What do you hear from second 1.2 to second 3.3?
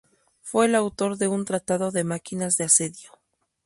un tratado de máquinas de asedio.